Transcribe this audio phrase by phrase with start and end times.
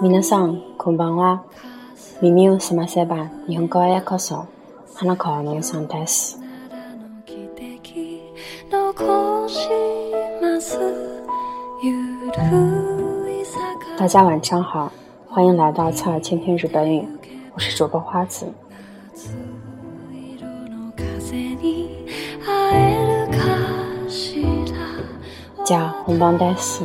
[0.00, 1.42] 皆さん、こんばんは。
[2.22, 4.46] 耳を閉じれば日本からやこそ
[4.94, 6.38] 花からのサンタです。
[13.98, 14.92] 大家晚上好，
[15.28, 17.04] 欢迎来到侧耳倾听日本语，
[17.54, 18.46] 我是主播花子，
[25.66, 26.84] 加红帮带四。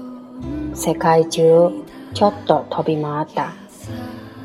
[0.73, 1.83] 世界中
[2.13, 3.51] ちょっと飛び回った。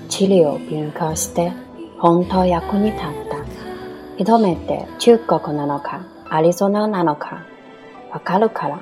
[0.08, 1.52] 地理を勉強して
[1.98, 3.16] 本当役に立った。
[4.18, 7.46] 一目めて中国なのかアリゾナなのか
[8.10, 8.80] わかるから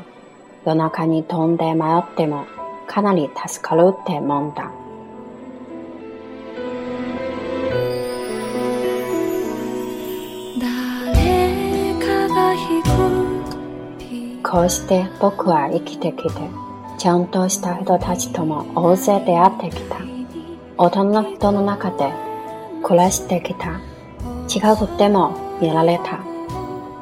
[0.64, 2.46] 夜中に飛んで迷っても
[2.86, 4.70] かなり助かるってもんだ。
[14.42, 16.63] こうして僕は生きてきて
[16.96, 19.96] ちゃんとした人たちとも大勢出会ってきた。
[20.76, 22.12] 大人の人の中で
[22.82, 23.80] 暮らしてきた。
[24.46, 26.20] 近くでも見られた。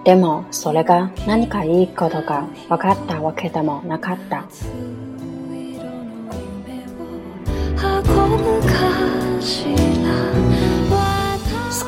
[0.05, 4.45] でもそれが何かいいことが分かったわけでもなかった。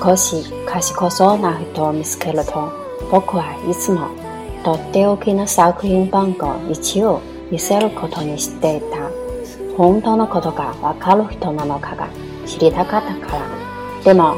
[0.05, 2.71] 少し賢そうな人を見つけると
[3.11, 4.09] 僕はいつも
[4.63, 8.97] とっておきの作品番号1を見せることにしていた。
[9.77, 12.09] 本当のことがわかる人なのかが
[12.45, 13.47] 知りたかったから。
[14.03, 14.35] でも、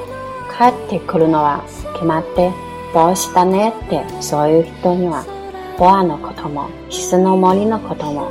[0.57, 0.65] 帰
[0.97, 2.53] ってくるのは決まって
[2.93, 5.25] 帽子だねってそういう人には、
[5.79, 8.31] ボアのことも、キスの森のことも、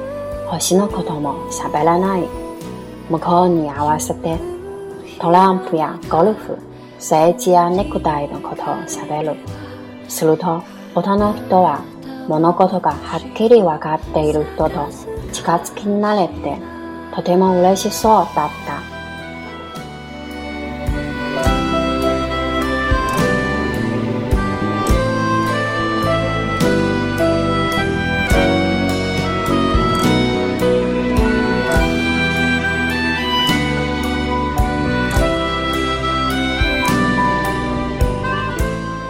[0.52, 2.24] 星のことも喋らない。
[3.10, 4.38] 向こうに合わせて、
[5.20, 6.56] トランプやゴルフ、
[6.98, 9.36] 政治やネクタイのことを喋る。
[10.08, 10.62] すると、
[10.94, 11.84] 他の人は
[12.28, 14.70] 物事がはっきりわかっている人と
[15.32, 16.58] 近づきになれて
[17.14, 18.82] とても嬉しそうだった。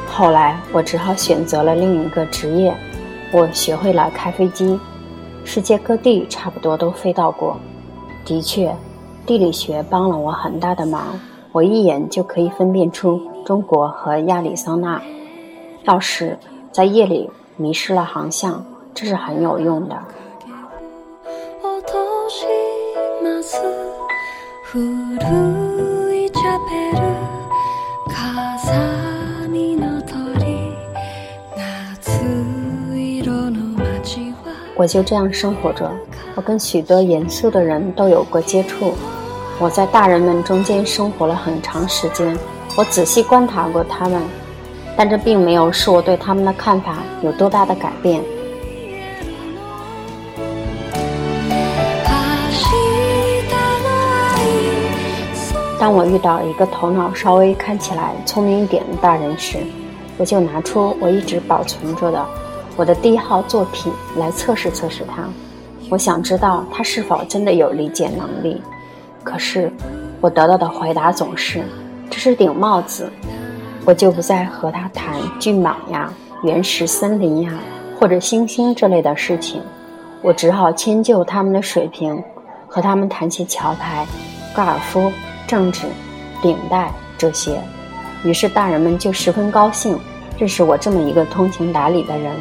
[0.09, 2.75] 后来，我只好选择了另一个职业。
[3.35, 4.79] 我学会了开飞机，
[5.43, 7.57] 世界各地差不多都飞到过。
[8.23, 8.73] 的确，
[9.25, 11.19] 地理学帮了我很大的忙，
[11.51, 15.01] 我一眼就可以分辨出中国和亚利桑那。
[15.83, 16.39] 要是，
[16.71, 19.99] 在夜里迷失了航向，这是很有用的。
[34.77, 35.89] 我就这样生活着，
[36.35, 38.93] 我跟许多严肃的人都有过接触，
[39.57, 42.37] 我在大人们中间生活了很长时间，
[42.75, 44.21] 我仔细观察过他们，
[44.97, 48.21] 但这并没有使我对他们的看法有多大的改变。
[55.79, 59.57] 当我遇到一个头脑稍微看起来聪明一点的大人时，
[60.17, 62.44] 我就拿出我一直保存着的。
[62.77, 65.23] 我的第一号作品来测试测试他，
[65.89, 68.61] 我想知道他是否真的有理解能力。
[69.23, 69.71] 可是
[70.19, 71.61] 我得到的回答总是
[72.11, 73.09] ：“这是顶帽子。”
[73.85, 76.11] 我就不再和他谈骏马呀、
[76.41, 77.53] 原始森林呀，
[77.99, 79.61] 或者星星这类的事情。
[80.23, 82.21] 我只好迁就他们的水平，
[82.67, 84.05] 和他们谈起桥牌、
[84.55, 85.11] 高尔夫、
[85.45, 85.85] 政治、
[86.41, 87.61] 领带这些。
[88.23, 89.97] 于是大人们就十分高兴。
[90.37, 92.35] 这是我这么一个通情达理的人。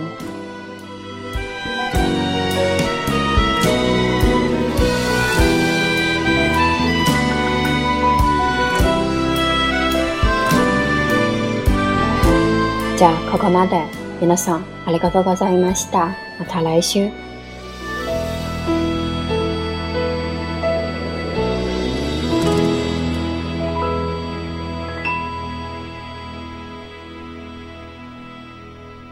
[12.96, 13.81] じゃ、ココマで
[14.20, 16.14] 皆さんありがとうございました。
[16.40, 17.08] また来週。